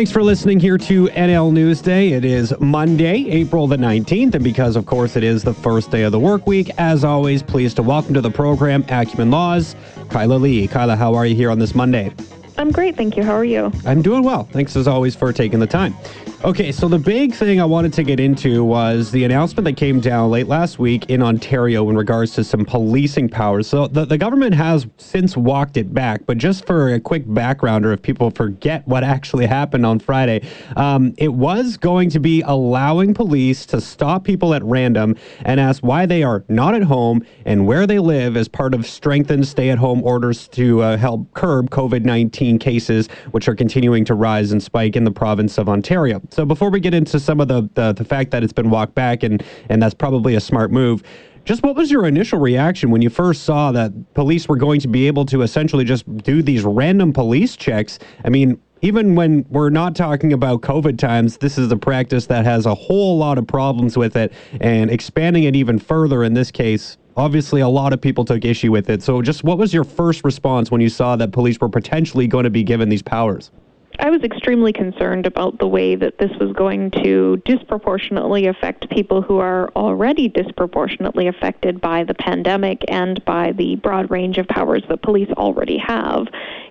[0.00, 2.12] Thanks for listening here to NL Newsday.
[2.12, 6.04] It is Monday, April the 19th, and because, of course, it is the first day
[6.04, 9.76] of the work week, as always, pleased to welcome to the program Acumen Laws,
[10.08, 10.66] Kyla Lee.
[10.66, 12.14] Kyla, how are you here on this Monday?
[12.60, 13.24] I'm great, thank you.
[13.24, 13.72] How are you?
[13.86, 14.44] I'm doing well.
[14.44, 15.94] Thanks as always for taking the time.
[16.42, 20.00] Okay, so the big thing I wanted to get into was the announcement that came
[20.00, 23.66] down late last week in Ontario in regards to some policing powers.
[23.66, 27.92] So the, the government has since walked it back, but just for a quick backgrounder,
[27.92, 33.12] if people forget what actually happened on Friday, um, it was going to be allowing
[33.12, 37.66] police to stop people at random and ask why they are not at home and
[37.66, 41.68] where they live as part of strengthened stay at home orders to uh, help curb
[41.68, 46.20] COVID 19 cases, which are continuing to rise and spike in the province of Ontario.
[46.30, 48.94] So before we get into some of the, the, the fact that it's been walked
[48.94, 51.02] back and, and that's probably a smart move,
[51.44, 54.88] just what was your initial reaction when you first saw that police were going to
[54.88, 57.98] be able to essentially just do these random police checks?
[58.24, 62.44] I mean, even when we're not talking about COVID times, this is a practice that
[62.44, 66.50] has a whole lot of problems with it, and expanding it even further in this
[66.50, 66.96] case.
[67.16, 69.02] Obviously, a lot of people took issue with it.
[69.02, 72.44] So, just what was your first response when you saw that police were potentially going
[72.44, 73.50] to be given these powers?
[73.98, 79.20] I was extremely concerned about the way that this was going to disproportionately affect people
[79.20, 84.84] who are already disproportionately affected by the pandemic and by the broad range of powers
[84.88, 86.28] that police already have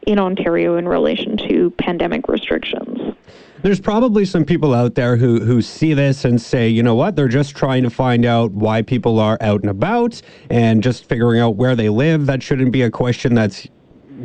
[0.08, 3.16] in Ontario in relation to pandemic restrictions.
[3.62, 7.18] There's probably some people out there who, who see this and say, you know what,
[7.18, 11.42] they're just trying to find out why people are out and about and just figuring
[11.42, 12.26] out where they live.
[12.26, 13.68] That shouldn't be a question that's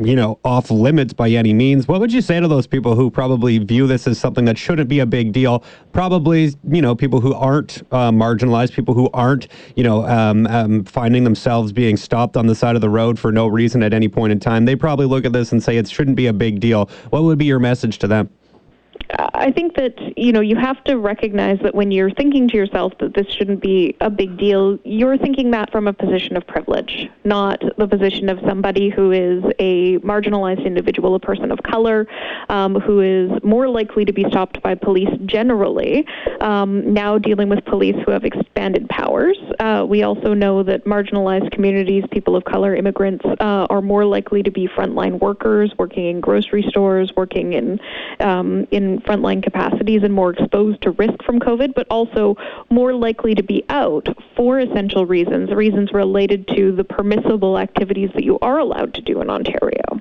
[0.03, 1.87] you know, off limits by any means.
[1.87, 4.89] What would you say to those people who probably view this as something that shouldn't
[4.89, 5.63] be a big deal?
[5.93, 9.47] Probably, you know, people who aren't uh, marginalized, people who aren't,
[9.77, 13.31] you know, um, um, finding themselves being stopped on the side of the road for
[13.31, 14.65] no reason at any point in time.
[14.65, 16.91] They probably look at this and say it shouldn't be a big deal.
[17.11, 18.31] What would be your message to them?
[19.35, 22.93] I think that you know you have to recognize that when you're thinking to yourself
[23.01, 27.09] that this shouldn't be a big deal, you're thinking that from a position of privilege,
[27.25, 32.07] not the position of somebody who is a marginalized individual, a person of color,
[32.49, 36.07] um, who is more likely to be stopped by police generally.
[36.41, 41.51] Um, now dealing with police who have expanded powers, uh, we also know that marginalized
[41.53, 46.21] communities, people of color, immigrants, uh, are more likely to be frontline workers, working in
[46.21, 47.79] grocery stores, working in
[48.21, 52.37] um, in frontline capacities and more exposed to risk from COVID, but also
[52.71, 58.25] more likely to be out for essential reasons, reasons related to the permissible activities that
[58.25, 60.01] you are allowed to do in Ontario.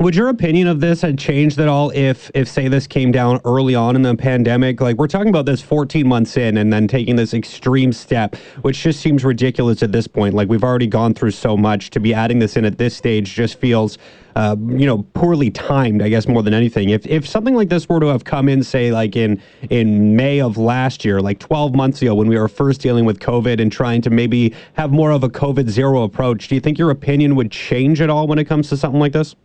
[0.00, 3.38] Would your opinion of this had changed at all if, if say this came down
[3.44, 4.80] early on in the pandemic?
[4.80, 8.80] Like we're talking about this 14 months in, and then taking this extreme step, which
[8.82, 10.32] just seems ridiculous at this point.
[10.32, 11.90] Like we've already gone through so much.
[11.90, 13.98] To be adding this in at this stage just feels,
[14.36, 16.00] uh, you know, poorly timed.
[16.00, 16.88] I guess more than anything.
[16.88, 20.40] If if something like this were to have come in, say like in in May
[20.40, 23.70] of last year, like 12 months ago, when we were first dealing with COVID and
[23.70, 27.36] trying to maybe have more of a COVID zero approach, do you think your opinion
[27.36, 29.36] would change at all when it comes to something like this?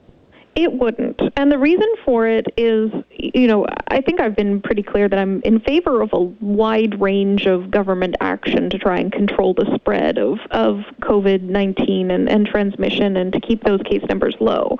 [0.55, 1.21] It wouldn't.
[1.35, 5.19] And the reason for it is, you know, I think I've been pretty clear that
[5.19, 9.69] I'm in favor of a wide range of government action to try and control the
[9.75, 14.77] spread of, of COVID 19 and, and transmission and to keep those case numbers low.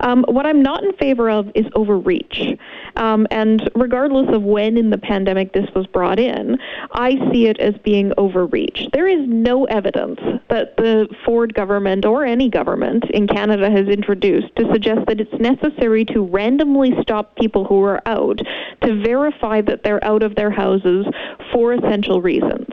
[0.00, 2.58] Um, what I'm not in favor of is overreach.
[2.96, 6.56] Um, and regardless of when in the pandemic this was brought in,
[6.92, 8.88] I see it as being overreach.
[8.94, 14.56] There is no evidence that the Ford government or any government in Canada has introduced
[14.56, 18.40] to suggest that it's necessary to randomly stop people who are out
[18.82, 21.06] to verify that they're out of their houses
[21.52, 22.66] for essential reasons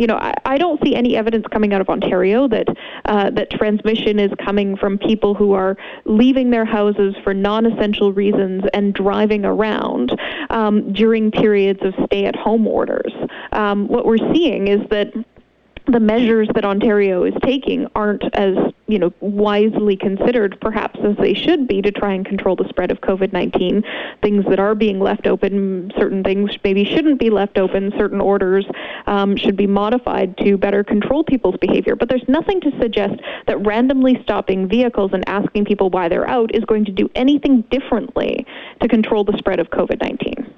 [0.00, 2.66] you know, I, I, don't see any evidence coming out of Ontario that
[3.04, 8.64] uh, that transmission is coming from people who are leaving their houses for non-essential reasons
[8.72, 10.18] and driving around
[10.48, 13.12] um, during periods of stay-at-home orders.
[13.52, 15.12] Um, what we're seeing is that
[15.90, 18.56] the measures that Ontario is taking aren't as
[18.86, 22.90] you know wisely considered perhaps as they should be to try and control the spread
[22.90, 23.84] of COVID-19
[24.22, 28.66] things that are being left open certain things maybe shouldn't be left open certain orders
[29.06, 31.96] um, should be modified to better control people's behavior.
[31.96, 33.14] But there's nothing to suggest
[33.46, 37.62] that randomly stopping vehicles and asking people why they're out is going to do anything
[37.70, 38.46] differently
[38.80, 40.52] to control the spread of COVID-19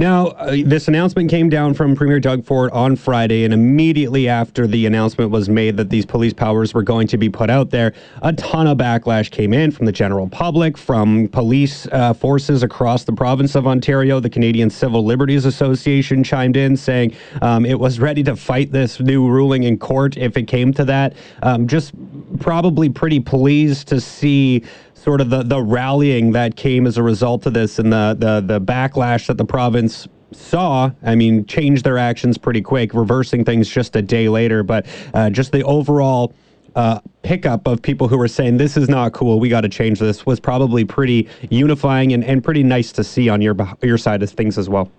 [0.00, 4.66] now, uh, this announcement came down from Premier Doug Ford on Friday, and immediately after
[4.66, 7.92] the announcement was made that these police powers were going to be put out there,
[8.22, 13.04] a ton of backlash came in from the general public, from police uh, forces across
[13.04, 14.20] the province of Ontario.
[14.20, 19.00] The Canadian Civil Liberties Association chimed in saying um, it was ready to fight this
[19.00, 21.12] new ruling in court if it came to that.
[21.42, 21.92] Um, just
[22.38, 24.64] probably pretty pleased to see
[25.00, 28.40] sort of the, the rallying that came as a result of this and the, the,
[28.40, 33.68] the backlash that the province saw, I mean, changed their actions pretty quick, reversing things
[33.68, 34.62] just a day later.
[34.62, 36.34] But uh, just the overall
[36.76, 39.98] uh, pickup of people who were saying this is not cool, we got to change
[39.98, 44.22] this, was probably pretty unifying and, and pretty nice to see on your your side
[44.22, 44.90] of things as well.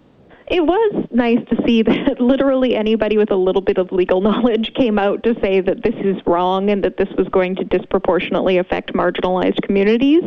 [0.47, 4.73] It was nice to see that literally anybody with a little bit of legal knowledge
[4.75, 8.57] came out to say that this is wrong and that this was going to disproportionately
[8.57, 10.23] affect marginalized communities.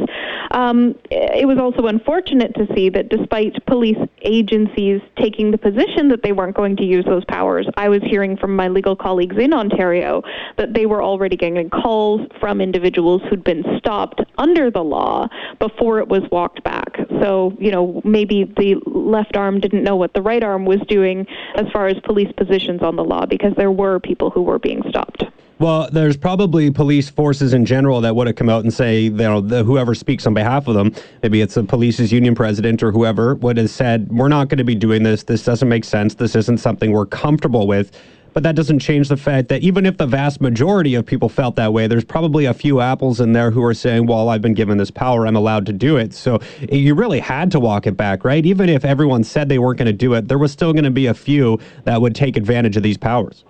[0.50, 6.22] Um, it was also unfortunate to see that despite police agencies taking the position that
[6.22, 9.52] they weren't going to use those powers, I was hearing from my legal colleagues in
[9.52, 10.22] Ontario
[10.56, 15.28] that they were already getting calls from individuals who'd been stopped under the law
[15.58, 16.96] before it was walked back.
[17.20, 21.26] So, you know, maybe the left arm didn't know the right arm was doing
[21.56, 24.82] as far as police positions on the law because there were people who were being
[24.88, 25.25] stopped.
[25.61, 29.11] Well, there's probably police forces in general that would have come out and say, you
[29.11, 32.90] know, the, whoever speaks on behalf of them, maybe it's the police's union president or
[32.90, 35.22] whoever, would have said, we're not going to be doing this.
[35.22, 36.16] This doesn't make sense.
[36.16, 37.96] This isn't something we're comfortable with.
[38.35, 41.55] But that doesn't change the fact that even if the vast majority of people felt
[41.55, 44.55] that way, there's probably a few apples in there who are saying, well, I've been
[44.55, 46.13] given this power, I'm allowed to do it.
[46.13, 46.41] So
[46.71, 48.45] you really had to walk it back, right?
[48.45, 50.91] Even if everyone said they weren't going to do it, there was still going to
[50.91, 53.45] be a few that would take advantage of these powers.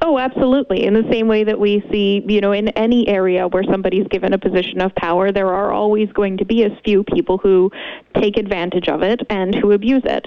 [0.00, 0.84] Oh, absolutely.
[0.84, 4.32] In the same way that we see, you know, in any area where somebody's given
[4.32, 7.70] a position of power, there are always going to be a few people who
[8.18, 10.26] take advantage of it and who abuse it.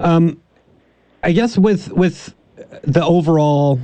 [0.00, 0.42] Um,
[1.22, 2.34] I guess with with
[2.82, 3.80] the overall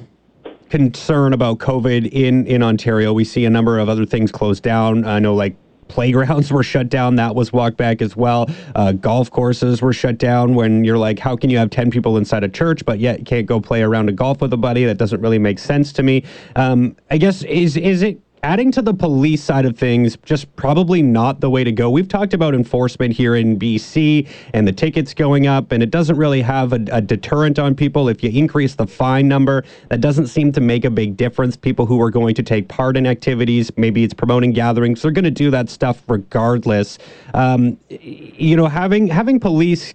[0.69, 3.13] concern about COVID in in Ontario.
[3.13, 5.05] We see a number of other things closed down.
[5.05, 5.57] I know like
[5.89, 7.17] playgrounds were shut down.
[7.17, 8.49] That was walked back as well.
[8.75, 10.55] Uh, golf courses were shut down.
[10.55, 13.47] When you're like, how can you have ten people inside a church, but yet can't
[13.47, 14.85] go play around a golf with a buddy?
[14.85, 16.25] That doesn't really make sense to me.
[16.57, 21.03] Um, I guess is is it adding to the police side of things just probably
[21.03, 21.91] not the way to go.
[21.91, 26.17] We've talked about enforcement here in BC and the tickets going up, and it doesn't
[26.17, 28.09] really have a, a, deterrent on people.
[28.09, 31.57] If you increase the fine number, that doesn't seem to make a big difference.
[31.57, 35.25] People who are going to take part in activities, maybe it's promoting gatherings, they're going
[35.25, 36.99] to do that stuff regardless.
[37.35, 39.95] Um, you know, having having police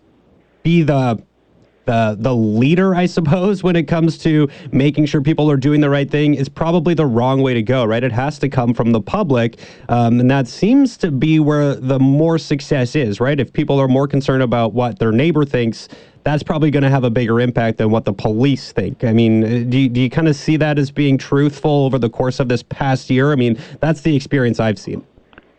[0.64, 1.22] be the
[1.86, 5.90] the the leader, I suppose, when it comes to making sure people are doing the
[5.90, 8.04] right thing is probably the wrong way to go, right?
[8.04, 9.60] It has to come from the public,
[9.90, 13.40] um, and that seems to be where the more success is, right?
[13.40, 15.88] If people are more concerned about what their neighbor thinks,
[16.24, 19.04] that's probably going to have a bigger impact than what the police think.
[19.04, 22.10] I mean, do you, do you kind of see that as being truthful over the
[22.10, 23.32] course of this past year?
[23.32, 25.06] I mean, that's the experience I've seen.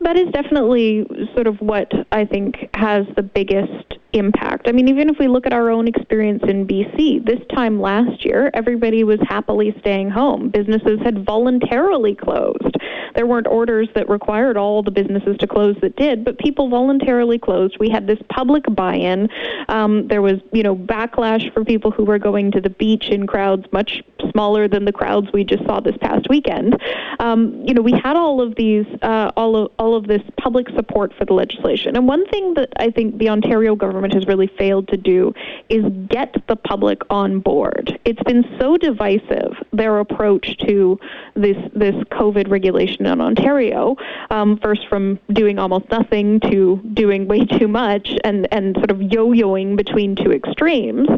[0.06, 1.04] That is definitely
[1.34, 4.68] sort of what I think has the biggest impact.
[4.68, 8.24] I mean, even if we look at our own experience in BC, this time last
[8.24, 10.48] year, everybody was happily staying home.
[10.50, 12.76] Businesses had voluntarily closed.
[13.16, 17.38] There weren't orders that required all the businesses to close that did, but people voluntarily
[17.38, 17.78] closed.
[17.80, 19.30] We had this public buy-in.
[19.68, 23.26] Um, there was, you know, backlash for people who were going to the beach in
[23.26, 26.78] crowds much smaller than the crowds we just saw this past weekend.
[27.18, 30.68] Um, you know, we had all of these, uh, all of all of this public
[30.76, 31.96] support for the legislation.
[31.96, 35.32] And one thing that I think the Ontario government has really failed to do
[35.70, 37.98] is get the public on board.
[38.04, 41.00] It's been so divisive their approach to
[41.34, 43.96] this this COVID regulation in Ontario,
[44.30, 49.00] um, first from doing almost nothing to doing way too much, and and sort of
[49.00, 51.08] yo-yoing between two extremes,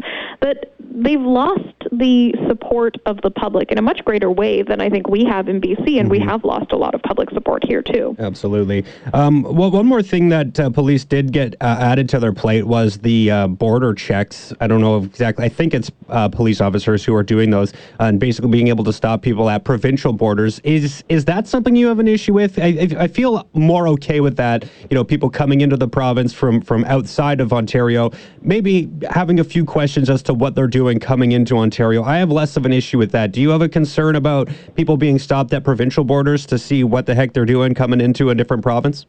[0.41, 4.89] that they've lost the support of the public in a much greater way than I
[4.89, 6.09] think we have in BC, and mm-hmm.
[6.09, 8.15] we have lost a lot of public support here too.
[8.19, 8.83] Absolutely.
[9.13, 12.65] Um, well, one more thing that uh, police did get uh, added to their plate
[12.65, 14.51] was the uh, border checks.
[14.59, 15.45] I don't know exactly.
[15.45, 18.93] I think it's uh, police officers who are doing those and basically being able to
[18.93, 20.59] stop people at provincial borders.
[20.63, 22.59] Is is that something you have an issue with?
[22.59, 24.63] I, I feel more okay with that.
[24.89, 29.43] You know, people coming into the province from from outside of Ontario, maybe having a
[29.43, 31.88] few questions as to what they're doing doing coming into Ontario.
[31.97, 33.31] I have less of an issue with that.
[33.31, 37.05] Do you have a concern about people being stopped at provincial borders to see what
[37.05, 39.05] the heck they're doing coming into a different province?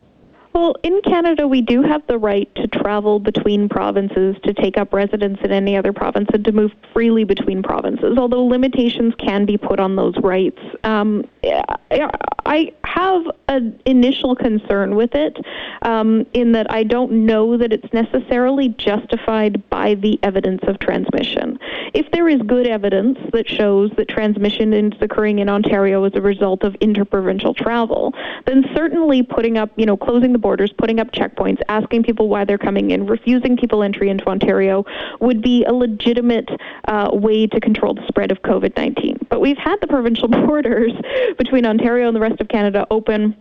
[0.52, 4.92] Well, in Canada, we do have the right to travel between provinces, to take up
[4.92, 9.56] residence in any other province, and to move freely between provinces, although limitations can be
[9.56, 10.58] put on those rights.
[10.82, 15.38] Um, I have an initial concern with it
[15.82, 21.58] um, in that I don't know that it's necessarily justified by the evidence of transmission.
[21.94, 26.20] If there is good evidence that shows that transmission is occurring in Ontario as a
[26.20, 28.14] result of interprovincial travel,
[28.46, 32.44] then certainly putting up, you know, closing the borders, putting up checkpoints, asking people why
[32.44, 34.84] they're coming in, refusing people entry into Ontario
[35.20, 36.48] would be a legitimate
[36.88, 39.26] uh, way to control the spread of COVID 19.
[39.28, 40.92] But we've had the provincial borders
[41.38, 43.36] between Ontario and the rest of Canada open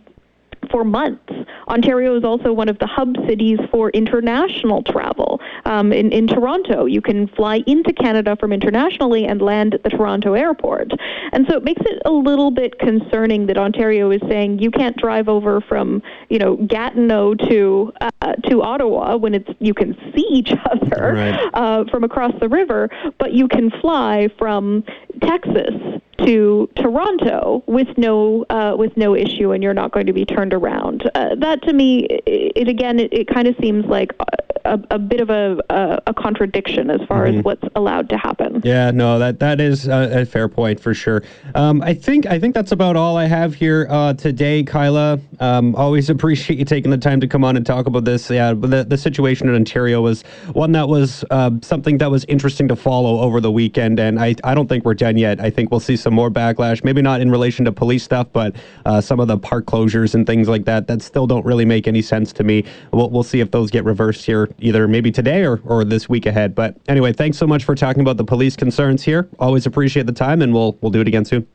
[0.70, 1.32] for months.
[1.68, 5.40] Ontario is also one of the hub cities for international travel.
[5.64, 9.88] Um, in, in Toronto, you can fly into Canada from internationally and land at the
[9.88, 10.90] Toronto airport.
[11.32, 14.96] And so it makes it a little bit concerning that Ontario is saying you can't
[14.96, 20.26] drive over from, you know, Gatineau to uh, to Ottawa when it's you can see
[20.30, 21.50] each other Right.
[21.54, 24.84] uh, from across the river, but you can fly from
[25.22, 25.72] Texas
[26.26, 30.54] to Toronto with no uh, with no issue, and you're not going to be turned
[30.54, 31.10] around.
[31.14, 34.12] Uh, that to me, it, it again, it, it kind of seems like
[34.64, 38.60] a, a bit of a, a, a contradiction as far as what's allowed to happen.
[38.64, 41.22] Yeah, no, that that is a, a fair point for sure.
[41.54, 45.20] Um, I think I think that's about all I have here uh, today, Kyla.
[45.40, 48.30] Um, always appreciate you taking the time to come on and talk about this.
[48.30, 52.68] Yeah, the the situation in Ontario was one that was uh, something that was interesting
[52.68, 55.40] to follow over the weekend, and I I don't think we're done yet.
[55.40, 56.84] I think we'll see some more backlash.
[56.84, 60.26] Maybe not in relation to police stuff, but uh, some of the park closures and
[60.26, 62.64] things like that that still don't really make any sense to me.
[62.92, 66.26] We'll we'll see if those get reversed here either maybe today or or this week
[66.26, 66.54] ahead.
[66.54, 69.28] But anyway, thanks so much for talking about the police concerns here.
[69.38, 71.46] Always appreciate the time, and we'll we'll do it again soon.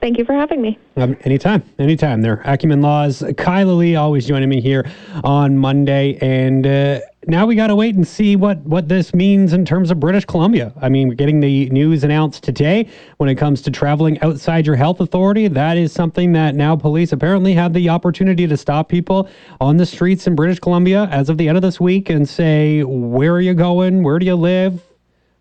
[0.00, 0.78] Thank you for having me.
[0.96, 2.20] Um, anytime, anytime.
[2.20, 3.24] There, Acumen Laws.
[3.38, 4.88] Kyla Lee always joining me here
[5.24, 9.52] on Monday, and uh, now we got to wait and see what what this means
[9.52, 10.72] in terms of British Columbia.
[10.80, 14.76] I mean, we're getting the news announced today when it comes to traveling outside your
[14.76, 15.48] health authority.
[15.48, 19.28] That is something that now police apparently have the opportunity to stop people
[19.60, 22.82] on the streets in British Columbia as of the end of this week and say,
[22.84, 24.02] "Where are you going?
[24.02, 24.82] Where do you live?"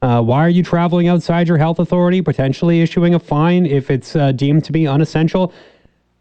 [0.01, 2.21] Uh, why are you traveling outside your health authority?
[2.21, 5.53] Potentially issuing a fine if it's uh, deemed to be unessential.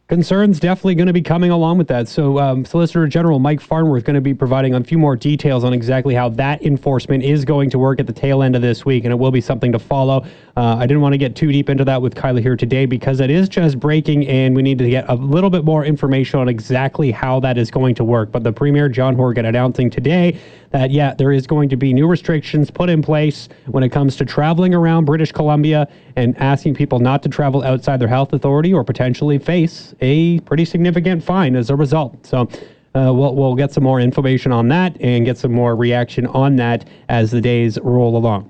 [0.07, 2.09] Concerns definitely going to be coming along with that.
[2.09, 5.73] So, um, Solicitor General Mike Farnworth going to be providing a few more details on
[5.73, 9.05] exactly how that enforcement is going to work at the tail end of this week,
[9.05, 10.23] and it will be something to follow.
[10.59, 13.21] Uh, I didn't want to get too deep into that with Kyla here today because
[13.21, 16.51] it is just breaking, and we need to get a little bit more information on
[16.51, 18.31] exactly how that is going to work.
[18.31, 20.39] But the Premier John Horgan announcing today
[20.75, 24.17] that yeah, there is going to be new restrictions put in place when it comes
[24.17, 28.75] to traveling around British Columbia and asking people not to travel outside their health authority
[28.75, 32.27] or potentially face a pretty significant fine as a result.
[32.27, 32.49] So.
[32.97, 36.55] Uh, we'll, we'll get some more information on that and get some more reaction on
[36.55, 38.49] that as the days roll along.